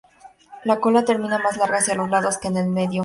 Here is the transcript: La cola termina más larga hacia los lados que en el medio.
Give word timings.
La 0.63 0.79
cola 0.79 1.05
termina 1.05 1.37
más 1.37 1.57
larga 1.57 1.77
hacia 1.77 1.93
los 1.93 2.09
lados 2.09 2.39
que 2.39 2.47
en 2.47 2.57
el 2.57 2.65
medio. 2.65 2.99